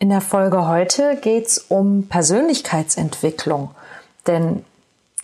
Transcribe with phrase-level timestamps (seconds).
[0.00, 3.72] In der Folge heute geht es um Persönlichkeitsentwicklung,
[4.26, 4.64] denn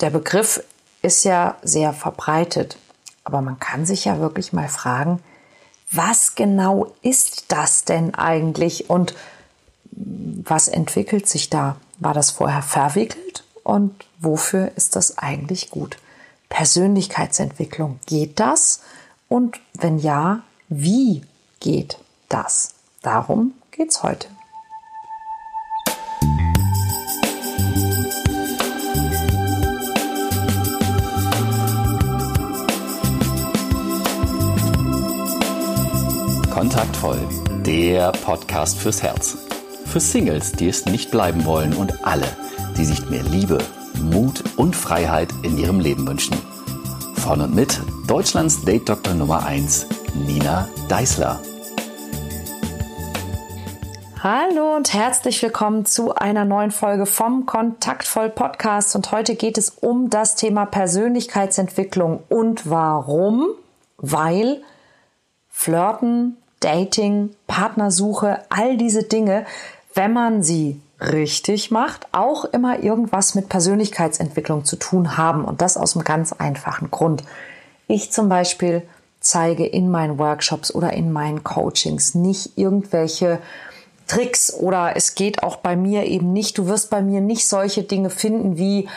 [0.03, 0.63] der Begriff
[1.01, 2.77] ist ja sehr verbreitet,
[3.25, 5.21] aber man kann sich ja wirklich mal fragen,
[5.91, 9.15] was genau ist das denn eigentlich und
[10.45, 11.77] was entwickelt sich da?
[11.99, 15.97] War das vorher verwickelt und wofür ist das eigentlich gut?
[16.51, 18.83] Persönlichkeitsentwicklung, geht das?
[19.31, 21.23] Und wenn ja, wie
[21.61, 21.97] geht
[22.29, 22.75] das?
[23.01, 24.36] Darum geht's heute.
[36.77, 37.27] Kontaktvoll,
[37.65, 39.39] der Podcast fürs Herz.
[39.87, 42.27] Für Singles, die es nicht bleiben wollen und alle,
[42.77, 43.57] die sich mehr Liebe,
[43.95, 46.37] Mut und Freiheit in ihrem Leben wünschen.
[47.15, 49.87] Von und mit Deutschlands Date Doktor Nummer 1,
[50.27, 51.41] Nina Deißler.
[54.23, 58.95] Hallo und herzlich willkommen zu einer neuen Folge vom Kontaktvoll Podcast.
[58.95, 62.23] Und heute geht es um das Thema Persönlichkeitsentwicklung.
[62.29, 63.47] Und warum?
[63.97, 64.63] Weil
[65.49, 66.37] Flirten,
[66.67, 69.47] Dating, Partnersuche, all diese Dinge,
[69.95, 75.45] wenn man sie richtig macht, auch immer irgendwas mit Persönlichkeitsentwicklung zu tun haben.
[75.45, 77.23] Und das aus einem ganz einfachen Grund.
[77.87, 78.83] Ich zum Beispiel
[79.21, 83.39] zeige in meinen Workshops oder in meinen Coachings nicht irgendwelche
[84.09, 87.85] Tricks oder es geht auch bei mir eben nicht, du wirst bei mir nicht solche
[87.85, 88.89] Dinge finden wie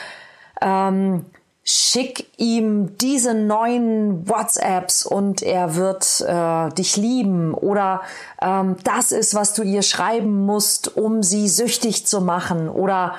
[0.62, 1.26] ähm,
[1.70, 7.54] schick ihm diese neuen WhatsApps und er wird äh, dich lieben.
[7.54, 8.02] Oder
[8.42, 12.70] ähm, das ist, was du ihr schreiben musst, um sie süchtig zu machen.
[12.70, 13.14] Oder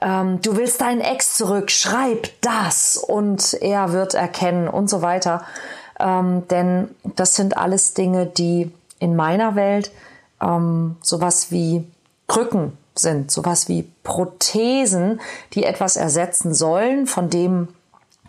[0.00, 2.96] ähm, du willst deinen Ex zurück, schreib das.
[2.96, 5.42] Und er wird erkennen und so weiter.
[5.98, 9.90] Ähm, denn das sind alles Dinge, die in meiner Welt
[10.40, 11.84] ähm, sowas wie
[12.28, 15.20] Krücken sind, sowas wie Prothesen,
[15.54, 17.68] die etwas ersetzen sollen, von dem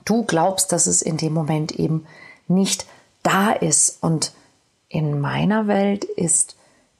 [0.07, 2.05] du glaubst, dass es in dem Moment eben
[2.47, 2.85] nicht
[3.23, 4.01] da ist.
[4.01, 4.33] Und
[4.89, 6.55] in meiner Welt ist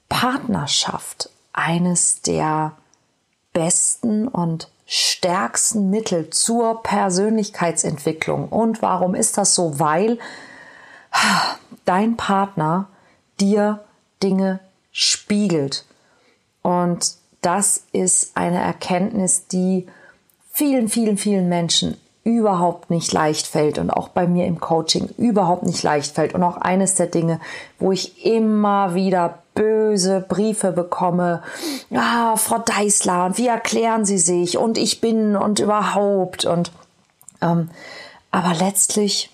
[0.09, 2.74] Partnerschaft eines der
[3.54, 8.50] besten und stärksten Mittel zur Persönlichkeitsentwicklung.
[8.50, 9.80] Und warum ist das so?
[9.80, 10.20] Weil
[11.86, 12.88] dein Partner
[13.40, 13.84] dir
[14.22, 14.60] Dinge
[14.92, 15.86] spiegelt.
[16.62, 19.88] Und das ist eine Erkenntnis, die
[20.52, 25.64] vielen, vielen, vielen Menschen überhaupt nicht leicht fällt und auch bei mir im Coaching überhaupt
[25.64, 26.36] nicht leicht fällt.
[26.36, 27.40] Und auch eines der Dinge,
[27.80, 31.42] wo ich immer wieder böse Briefe bekomme.
[31.90, 34.58] Ah, Frau Deißler, und wie erklären Sie sich?
[34.58, 36.44] Und ich bin und überhaupt.
[36.44, 36.74] Und
[37.42, 37.70] ähm,
[38.30, 39.32] aber letztlich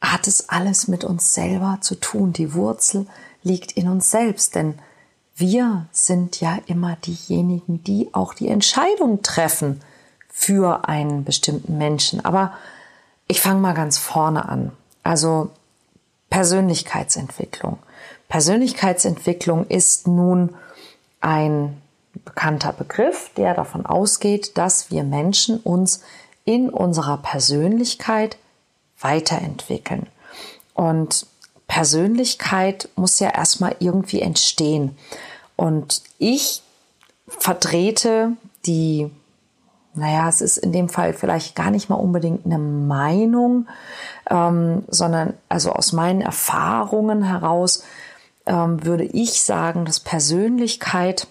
[0.00, 2.32] hat es alles mit uns selber zu tun.
[2.32, 3.08] Die Wurzel
[3.42, 4.78] liegt in uns selbst, denn
[5.34, 9.80] wir sind ja immer diejenigen, die auch die Entscheidung treffen
[10.36, 12.24] für einen bestimmten Menschen.
[12.24, 12.52] Aber
[13.28, 14.72] ich fange mal ganz vorne an.
[15.04, 15.50] Also
[16.28, 17.78] Persönlichkeitsentwicklung.
[18.28, 20.54] Persönlichkeitsentwicklung ist nun
[21.20, 21.80] ein
[22.24, 26.02] bekannter Begriff, der davon ausgeht, dass wir Menschen uns
[26.44, 28.36] in unserer Persönlichkeit
[28.98, 30.08] weiterentwickeln.
[30.74, 31.26] Und
[31.68, 34.98] Persönlichkeit muss ja erstmal irgendwie entstehen.
[35.54, 36.62] Und ich
[37.28, 38.32] vertrete
[38.66, 39.10] die,
[39.94, 43.68] naja, es ist in dem Fall vielleicht gar nicht mal unbedingt eine Meinung,
[44.28, 47.84] ähm, sondern also aus meinen Erfahrungen heraus
[48.46, 51.26] ähm, würde ich sagen, dass Persönlichkeit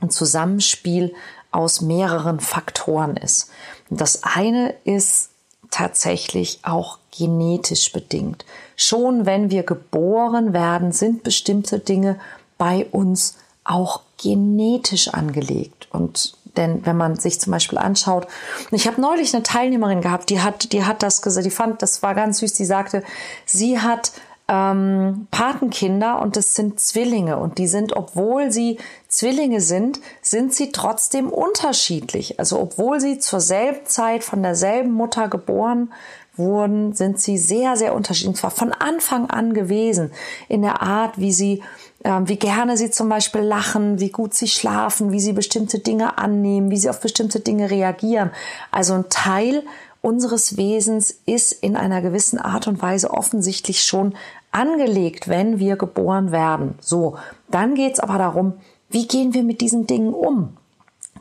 [0.00, 1.14] ein Zusammenspiel
[1.50, 3.50] aus mehreren Faktoren ist.
[3.88, 5.30] Das eine ist
[5.70, 8.44] tatsächlich auch genetisch bedingt.
[8.76, 12.18] Schon wenn wir geboren werden, sind bestimmte Dinge
[12.58, 15.88] bei uns auch genetisch angelegt.
[15.90, 18.26] Und denn wenn man sich zum Beispiel anschaut,
[18.70, 22.02] ich habe neulich eine Teilnehmerin gehabt, die hat, die hat das gesagt, die fand, das
[22.02, 23.02] war ganz süß, die sagte,
[23.44, 24.12] sie hat
[24.46, 28.78] ähm, Patenkinder und das sind Zwillinge und die sind, obwohl sie
[29.08, 32.38] Zwillinge sind, sind sie trotzdem unterschiedlich.
[32.38, 35.92] Also obwohl sie zur selben Zeit von derselben Mutter geboren
[36.36, 38.28] wurden, sind sie sehr, sehr unterschiedlich.
[38.28, 40.10] Und zwar von Anfang an gewesen
[40.48, 41.62] in der Art, wie sie,
[42.02, 46.18] äh, wie gerne sie zum Beispiel lachen, wie gut sie schlafen, wie sie bestimmte Dinge
[46.18, 48.30] annehmen, wie sie auf bestimmte Dinge reagieren.
[48.70, 49.62] Also ein Teil
[50.00, 54.14] unseres Wesens ist in einer gewissen Art und Weise offensichtlich schon
[54.52, 56.74] angelegt, wenn wir geboren werden.
[56.80, 57.16] So,
[57.48, 58.54] dann geht's aber darum,
[58.90, 60.56] wie gehen wir mit diesen Dingen um?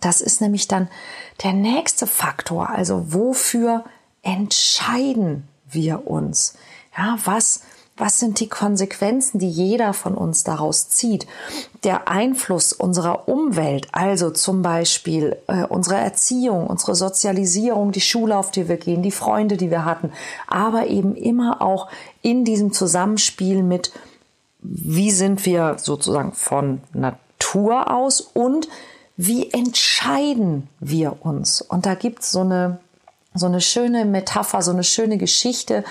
[0.02, 0.90] Das ist nämlich dann
[1.44, 2.70] der nächste Faktor.
[2.70, 3.86] Also wofür
[4.24, 6.56] entscheiden wir uns?
[6.98, 7.62] Ja, was
[7.96, 11.28] was sind die Konsequenzen, die jeder von uns daraus zieht?
[11.84, 18.50] Der Einfluss unserer Umwelt, also zum Beispiel äh, unsere Erziehung, unsere Sozialisierung, die Schule, auf
[18.50, 20.12] die wir gehen, die Freunde, die wir hatten,
[20.48, 21.88] aber eben immer auch
[22.24, 23.92] in diesem Zusammenspiel mit,
[24.60, 28.70] wie sind wir sozusagen von Natur aus und
[29.18, 31.62] wie entscheiden wir uns?
[31.62, 32.80] Und da gibt es so eine
[33.34, 35.84] so eine schöne Metapher, so eine schöne Geschichte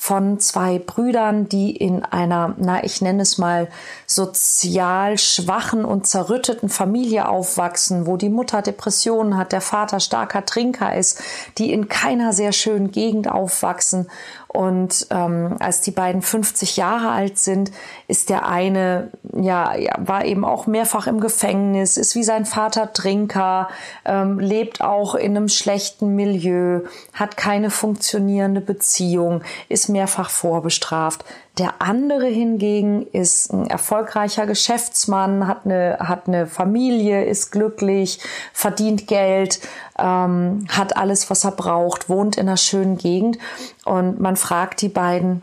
[0.00, 3.66] von zwei Brüdern, die in einer, na, ich nenne es mal,
[4.06, 10.94] sozial schwachen und zerrütteten Familie aufwachsen, wo die Mutter Depressionen hat, der Vater starker Trinker
[10.94, 11.20] ist,
[11.58, 14.06] die in keiner sehr schönen Gegend aufwachsen.
[14.46, 17.70] Und ähm, als die beiden 50 Jahre alt sind,
[18.06, 23.68] ist der eine, ja, war eben auch mehrfach im Gefängnis, ist wie sein Vater Trinker,
[24.06, 26.80] ähm, lebt auch in einem schlechten Milieu,
[27.12, 31.24] hat keine funktionierende Beziehung, ist mehrfach vorbestraft.
[31.58, 38.20] Der andere hingegen ist ein erfolgreicher Geschäftsmann, hat eine, hat eine Familie, ist glücklich,
[38.52, 39.60] verdient Geld,
[39.98, 43.38] ähm, hat alles, was er braucht, wohnt in einer schönen Gegend.
[43.84, 45.42] Und man fragt die beiden,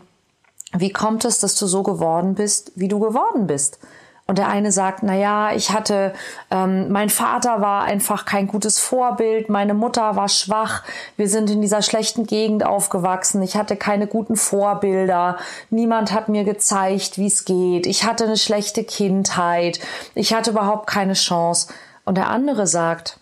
[0.72, 3.78] wie kommt es, dass du so geworden bist, wie du geworden bist?
[4.28, 6.12] Und der eine sagt, na ja, ich hatte,
[6.50, 10.82] ähm, mein Vater war einfach kein gutes Vorbild, meine Mutter war schwach,
[11.16, 15.36] wir sind in dieser schlechten Gegend aufgewachsen, ich hatte keine guten Vorbilder,
[15.70, 19.78] niemand hat mir gezeigt, wie es geht, ich hatte eine schlechte Kindheit,
[20.16, 21.68] ich hatte überhaupt keine Chance.
[22.04, 23.20] Und der andere sagt,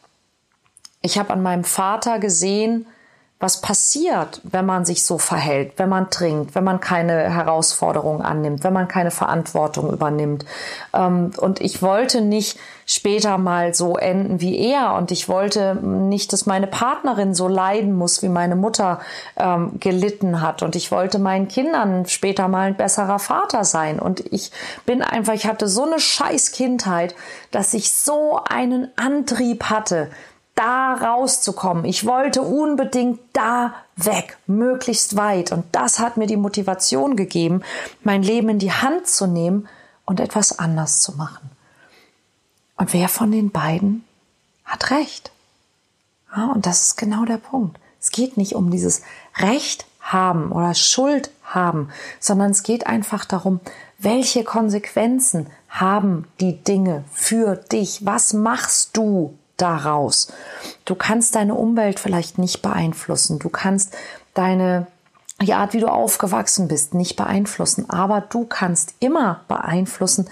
[1.02, 2.86] ich habe an meinem Vater gesehen,
[3.40, 8.64] was passiert, wenn man sich so verhält, wenn man trinkt, wenn man keine Herausforderungen annimmt,
[8.64, 10.46] wenn man keine Verantwortung übernimmt.
[10.94, 16.32] Ähm, und ich wollte nicht später mal so enden wie er und ich wollte nicht,
[16.32, 19.00] dass meine Partnerin so leiden muss, wie meine Mutter
[19.36, 20.62] ähm, gelitten hat.
[20.62, 23.98] Und ich wollte meinen Kindern später mal ein besserer Vater sein.
[23.98, 24.52] Und ich
[24.86, 27.14] bin einfach, ich hatte so eine scheiß Kindheit,
[27.50, 30.10] dass ich so einen Antrieb hatte,
[30.54, 31.84] da rauszukommen.
[31.84, 35.52] Ich wollte unbedingt da weg, möglichst weit.
[35.52, 37.62] Und das hat mir die Motivation gegeben,
[38.02, 39.68] mein Leben in die Hand zu nehmen
[40.04, 41.50] und etwas anders zu machen.
[42.76, 44.04] Und wer von den beiden
[44.64, 45.30] hat recht?
[46.36, 47.78] Ja, und das ist genau der Punkt.
[48.00, 49.02] Es geht nicht um dieses
[49.38, 51.88] Recht haben oder Schuld haben,
[52.20, 53.60] sondern es geht einfach darum,
[53.98, 58.04] welche Konsequenzen haben die Dinge für dich?
[58.04, 60.28] Was machst du daraus.
[60.84, 63.38] Du kannst deine Umwelt vielleicht nicht beeinflussen.
[63.38, 63.94] Du kannst
[64.34, 64.86] deine
[65.42, 67.90] die Art, wie du aufgewachsen bist, nicht beeinflussen.
[67.90, 70.28] Aber du kannst immer beeinflussen,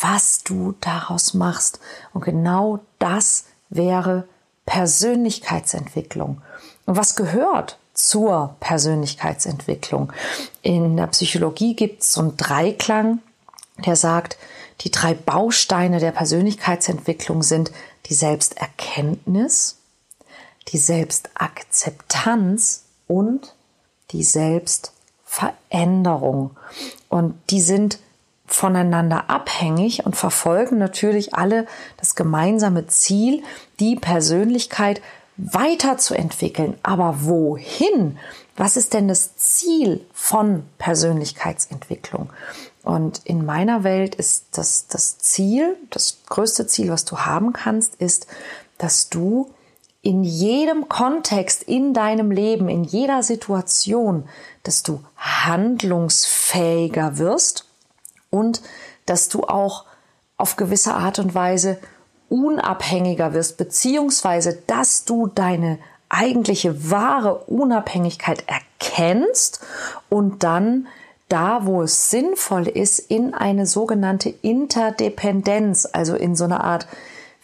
[0.00, 1.80] was du daraus machst.
[2.12, 4.28] Und genau das wäre
[4.66, 6.40] Persönlichkeitsentwicklung.
[6.86, 10.12] Und was gehört zur Persönlichkeitsentwicklung?
[10.62, 13.20] In der Psychologie gibt es so einen Dreiklang,
[13.84, 14.36] der sagt,
[14.80, 17.70] die drei Bausteine der Persönlichkeitsentwicklung sind
[18.06, 19.76] die Selbsterkenntnis,
[20.68, 23.54] die Selbstakzeptanz und
[24.10, 26.56] die Selbstveränderung.
[27.08, 27.98] Und die sind
[28.46, 31.66] voneinander abhängig und verfolgen natürlich alle
[31.96, 33.42] das gemeinsame Ziel,
[33.80, 35.02] die Persönlichkeit
[35.36, 36.78] weiterzuentwickeln.
[36.82, 38.18] Aber wohin?
[38.56, 42.30] Was ist denn das Ziel von Persönlichkeitsentwicklung?
[42.84, 47.94] Und in meiner Welt ist das, das Ziel, das größte Ziel, was du haben kannst,
[47.96, 48.26] ist,
[48.78, 49.50] dass du
[50.02, 54.28] in jedem Kontext in deinem Leben, in jeder Situation,
[54.62, 57.64] dass du handlungsfähiger wirst
[58.28, 58.60] und
[59.06, 59.86] dass du auch
[60.36, 61.78] auf gewisse Art und Weise
[62.28, 65.78] unabhängiger wirst, beziehungsweise dass du deine
[66.10, 69.60] eigentliche wahre Unabhängigkeit erkennst
[70.10, 70.86] und dann
[71.34, 76.86] da, wo es sinnvoll ist, in eine sogenannte Interdependenz, also in so eine Art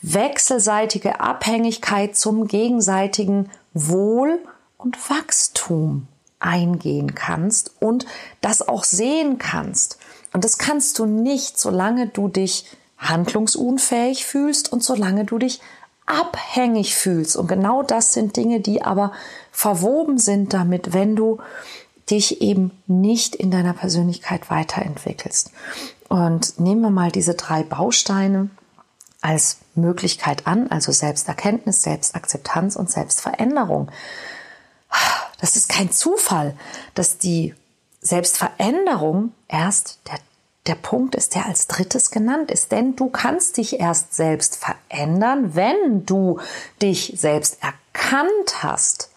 [0.01, 4.39] wechselseitige Abhängigkeit zum gegenseitigen Wohl
[4.79, 6.07] und Wachstum
[6.39, 8.07] eingehen kannst und
[8.41, 9.99] das auch sehen kannst.
[10.33, 12.67] Und das kannst du nicht, solange du dich
[12.97, 15.61] handlungsunfähig fühlst und solange du dich
[16.07, 17.37] abhängig fühlst.
[17.37, 19.11] Und genau das sind Dinge, die aber
[19.51, 21.39] verwoben sind damit, wenn du
[22.11, 25.51] dich eben nicht in deiner Persönlichkeit weiterentwickelst.
[26.09, 28.51] Und nehmen wir mal diese drei Bausteine
[29.21, 33.91] als Möglichkeit an, also Selbsterkenntnis, Selbstakzeptanz und Selbstveränderung.
[35.41, 36.57] Das ist kein Zufall,
[36.95, 37.55] dass die
[38.01, 40.19] Selbstveränderung erst der,
[40.67, 42.73] der Punkt ist, der als drittes genannt ist.
[42.73, 46.41] Denn du kannst dich erst selbst verändern, wenn du
[46.81, 49.11] dich selbst erkannt hast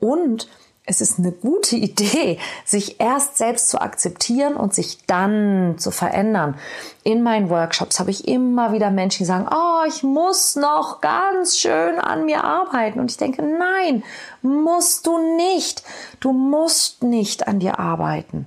[0.00, 0.48] und
[0.86, 6.56] es ist eine gute Idee, sich erst selbst zu akzeptieren und sich dann zu verändern.
[7.02, 11.58] In meinen Workshops habe ich immer wieder Menschen, die sagen, oh, ich muss noch ganz
[11.58, 13.00] schön an mir arbeiten.
[13.00, 14.02] Und ich denke, nein,
[14.42, 15.82] musst du nicht.
[16.20, 18.46] Du musst nicht an dir arbeiten.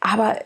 [0.00, 0.36] Aber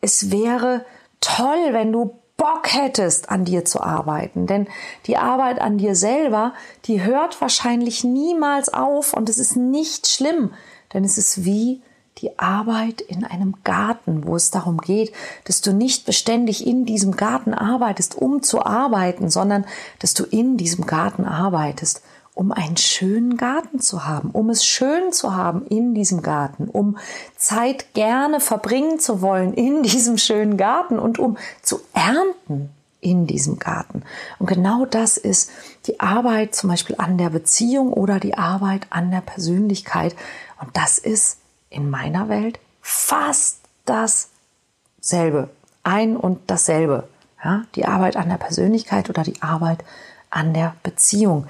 [0.00, 0.84] es wäre
[1.20, 4.46] toll, wenn du Bock hättest, an dir zu arbeiten.
[4.46, 4.68] Denn
[5.06, 6.54] die Arbeit an dir selber,
[6.86, 10.54] die hört wahrscheinlich niemals auf und es ist nicht schlimm,
[10.94, 11.82] denn es ist wie
[12.18, 15.12] die Arbeit in einem Garten, wo es darum geht,
[15.44, 19.66] dass du nicht beständig in diesem Garten arbeitest, um zu arbeiten, sondern
[19.98, 22.02] dass du in diesem Garten arbeitest,
[22.38, 26.96] um einen schönen Garten zu haben, um es schön zu haben in diesem Garten, um
[27.36, 33.58] Zeit gerne verbringen zu wollen in diesem schönen Garten und um zu ernten in diesem
[33.58, 34.04] Garten.
[34.38, 35.50] Und genau das ist
[35.86, 40.14] die Arbeit zum Beispiel an der Beziehung oder die Arbeit an der Persönlichkeit.
[40.60, 41.38] Und das ist
[41.70, 45.50] in meiner Welt fast dasselbe.
[45.82, 47.08] Ein und dasselbe.
[47.42, 49.84] Ja, die Arbeit an der Persönlichkeit oder die Arbeit
[50.30, 51.48] an der Beziehung.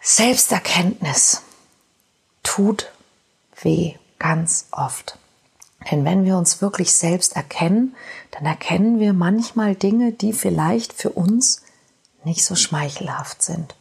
[0.00, 1.42] Selbsterkenntnis
[2.42, 2.90] tut
[3.62, 5.18] weh ganz oft.
[5.90, 7.96] Denn wenn wir uns wirklich selbst erkennen,
[8.30, 11.62] dann erkennen wir manchmal Dinge, die vielleicht für uns
[12.24, 13.74] nicht so schmeichelhaft sind.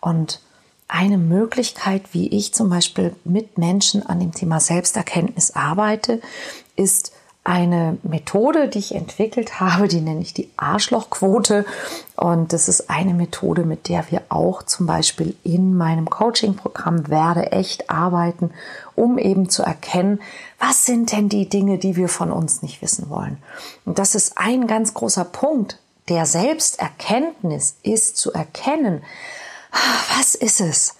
[0.00, 0.40] Und
[0.88, 6.20] eine Möglichkeit, wie ich zum Beispiel mit Menschen an dem Thema Selbsterkenntnis arbeite,
[6.76, 11.64] ist eine Methode, die ich entwickelt habe, die nenne ich die Arschlochquote.
[12.16, 17.52] Und das ist eine Methode, mit der wir auch zum Beispiel in meinem Coaching-Programm Werde
[17.52, 18.50] echt arbeiten,
[18.94, 20.20] um eben zu erkennen,
[20.58, 23.38] was sind denn die Dinge, die wir von uns nicht wissen wollen.
[23.86, 25.78] Und das ist ein ganz großer Punkt
[26.10, 29.02] der Selbsterkenntnis, ist zu erkennen,
[30.18, 30.94] was ist es,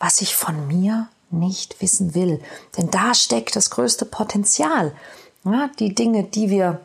[0.00, 2.40] was ich von mir nicht wissen will.
[2.76, 4.92] Denn da steckt das größte Potenzial.
[5.44, 6.80] Ja, die Dinge, die wir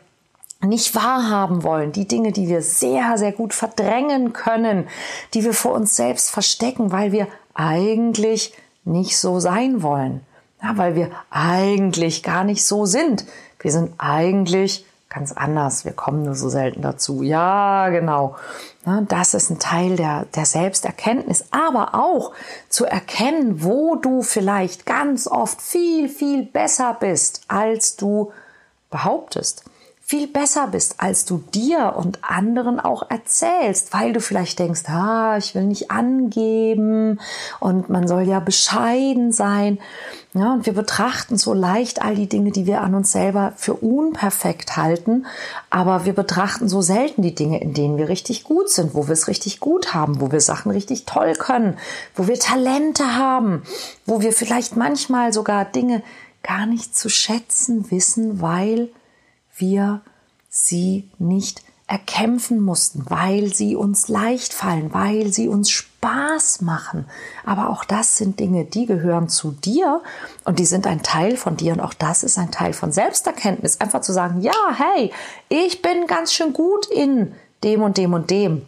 [0.62, 4.88] nicht wahrhaben wollen, die Dinge, die wir sehr, sehr gut verdrängen können,
[5.32, 8.52] die wir vor uns selbst verstecken, weil wir eigentlich
[8.84, 10.20] nicht so sein wollen.
[10.62, 13.24] Ja, weil wir eigentlich gar nicht so sind.
[13.60, 15.86] Wir sind eigentlich ganz anders.
[15.86, 17.22] Wir kommen nur so selten dazu.
[17.22, 18.36] Ja, genau.
[19.08, 22.32] Das ist ein Teil der, der Selbsterkenntnis, aber auch
[22.68, 28.32] zu erkennen, wo du vielleicht ganz oft viel, viel besser bist, als du
[28.90, 29.64] behauptest,
[30.10, 35.36] viel besser bist, als du dir und anderen auch erzählst, weil du vielleicht denkst, ah,
[35.38, 37.20] ich will nicht angeben
[37.60, 39.78] und man soll ja bescheiden sein.
[40.34, 43.74] Ja, und wir betrachten so leicht all die Dinge, die wir an uns selber für
[43.74, 45.26] unperfekt halten,
[45.70, 49.12] aber wir betrachten so selten die Dinge, in denen wir richtig gut sind, wo wir
[49.12, 51.78] es richtig gut haben, wo wir Sachen richtig toll können,
[52.16, 53.62] wo wir Talente haben,
[54.06, 56.02] wo wir vielleicht manchmal sogar Dinge
[56.42, 58.90] gar nicht zu schätzen wissen, weil
[59.56, 60.00] wir
[60.48, 67.06] sie nicht erkämpfen mussten, weil sie uns leicht fallen, weil sie uns Spaß machen.
[67.44, 70.00] Aber auch das sind Dinge, die gehören zu dir
[70.44, 73.80] und die sind ein Teil von dir und auch das ist ein Teil von Selbsterkenntnis.
[73.80, 75.12] Einfach zu sagen, ja, hey,
[75.48, 78.62] ich bin ganz schön gut in dem und dem und dem.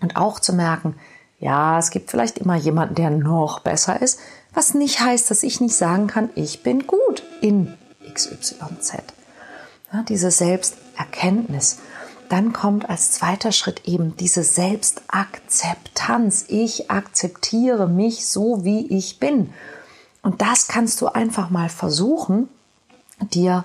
[0.00, 0.96] Und auch zu merken,
[1.38, 4.18] ja, es gibt vielleicht immer jemanden, der noch besser ist,
[4.54, 7.74] was nicht heißt, dass ich nicht sagen kann, ich bin gut in
[8.12, 9.02] XYZ.
[9.92, 11.78] Ja, diese Selbsterkenntnis.
[12.28, 16.46] Dann kommt als zweiter Schritt eben diese Selbstakzeptanz.
[16.48, 19.52] Ich akzeptiere mich so, wie ich bin.
[20.22, 22.48] Und das kannst du einfach mal versuchen,
[23.20, 23.64] dir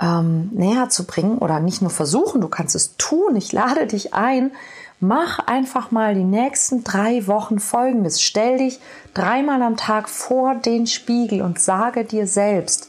[0.00, 3.36] ähm, näher zu bringen oder nicht nur versuchen, du kannst es tun.
[3.36, 4.50] Ich lade dich ein,
[5.00, 8.22] Mach einfach mal die nächsten drei Wochen Folgendes.
[8.22, 8.80] Stell dich
[9.12, 12.88] dreimal am Tag vor den Spiegel und sage dir selbst,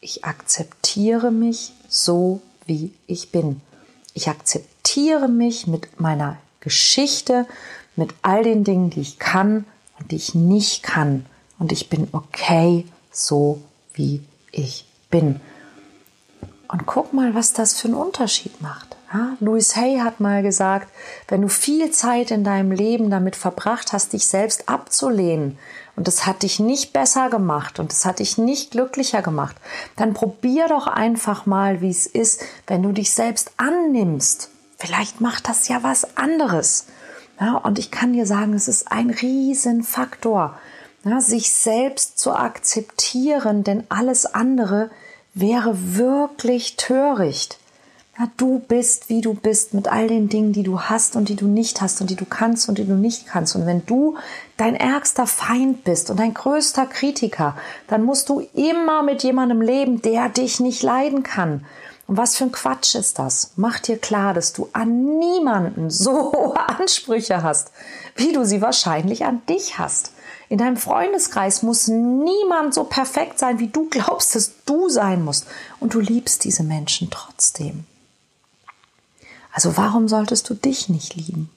[0.00, 3.60] ich akzeptiere mich so, wie ich bin.
[4.14, 7.46] Ich akzeptiere mich mit meiner Geschichte,
[7.96, 9.66] mit all den Dingen, die ich kann
[9.98, 11.26] und die ich nicht kann.
[11.58, 13.60] Und ich bin okay, so
[13.92, 14.22] wie
[14.52, 15.40] ich bin.
[16.68, 18.96] Und guck mal, was das für einen Unterschied macht.
[19.12, 20.88] Ja, Louis Hay hat mal gesagt,
[21.26, 25.58] wenn du viel Zeit in deinem Leben damit verbracht hast, dich selbst abzulehnen
[25.96, 29.56] und das hat dich nicht besser gemacht und das hat dich nicht glücklicher gemacht,
[29.96, 34.50] dann probier doch einfach mal, wie es ist, wenn du dich selbst annimmst.
[34.78, 36.86] Vielleicht macht das ja was anderes.
[37.40, 40.56] Ja, und ich kann dir sagen, es ist ein Riesenfaktor,
[41.04, 44.88] ja, sich selbst zu akzeptieren, denn alles andere
[45.34, 47.58] wäre wirklich töricht.
[48.20, 51.36] Ja, du bist, wie du bist, mit all den Dingen, die du hast und die
[51.36, 53.56] du nicht hast und die du kannst und die du nicht kannst.
[53.56, 54.18] Und wenn du
[54.58, 57.56] dein ärgster Feind bist und dein größter Kritiker,
[57.88, 61.64] dann musst du immer mit jemandem leben, der dich nicht leiden kann.
[62.08, 63.52] Und was für ein Quatsch ist das?
[63.56, 67.72] Mach dir klar, dass du an niemanden so hohe Ansprüche hast,
[68.16, 70.12] wie du sie wahrscheinlich an dich hast.
[70.50, 75.46] In deinem Freundeskreis muss niemand so perfekt sein, wie du glaubst, dass du sein musst.
[75.78, 77.86] Und du liebst diese Menschen trotzdem.
[79.52, 81.50] Also warum solltest du dich nicht lieben?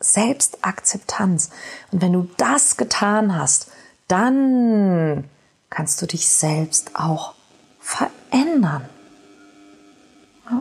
[0.00, 1.50] Selbstakzeptanz.
[1.90, 3.68] Und wenn du das getan hast,
[4.08, 5.24] dann
[5.70, 7.34] kannst du dich selbst auch
[7.80, 8.88] verändern.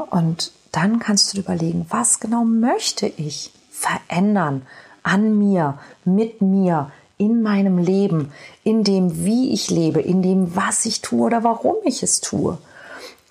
[0.10, 4.66] Und dann kannst du dir überlegen, was genau möchte ich verändern
[5.04, 8.34] an mir, mit mir, in meinem Leben,
[8.64, 12.58] in dem, wie ich lebe, in dem, was ich tue oder warum ich es tue.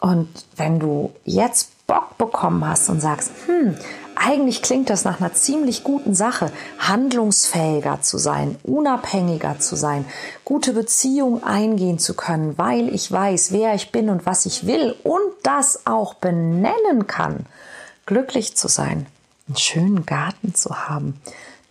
[0.00, 3.76] Und wenn du jetzt Bock bekommen hast und sagst, hm,
[4.16, 10.06] eigentlich klingt das nach einer ziemlich guten Sache, handlungsfähiger zu sein, unabhängiger zu sein,
[10.44, 14.94] gute Beziehungen eingehen zu können, weil ich weiß, wer ich bin und was ich will
[15.02, 17.44] und das auch benennen kann,
[18.06, 19.06] glücklich zu sein,
[19.48, 21.20] einen schönen Garten zu haben,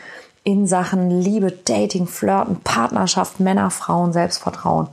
[0.45, 4.89] in Sachen Liebe, Dating, Flirten, Partnerschaft, Männer, Frauen, Selbstvertrauen,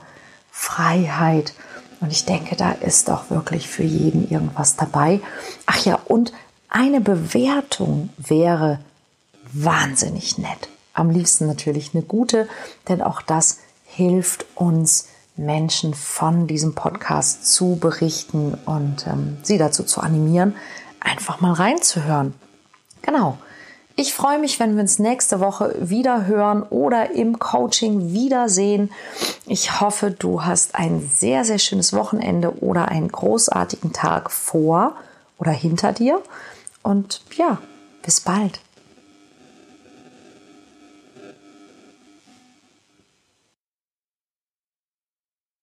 [0.51, 1.53] Freiheit.
[2.01, 5.21] Und ich denke, da ist doch wirklich für jeden irgendwas dabei.
[5.65, 6.34] Ach ja, und
[6.69, 8.79] eine Bewertung wäre
[9.53, 10.69] wahnsinnig nett.
[10.93, 12.47] Am liebsten natürlich eine gute,
[12.89, 19.84] denn auch das hilft uns, Menschen von diesem Podcast zu berichten und ähm, sie dazu
[19.84, 20.56] zu animieren,
[21.00, 22.34] einfach mal reinzuhören.
[23.02, 23.38] Genau.
[23.98, 28.91] Ich freue mich, wenn wir uns nächste Woche wieder hören oder im Coaching wiedersehen.
[29.45, 34.95] Ich hoffe, du hast ein sehr, sehr schönes Wochenende oder einen großartigen Tag vor
[35.38, 36.21] oder hinter dir.
[36.84, 37.60] Und ja,
[38.02, 38.60] bis bald.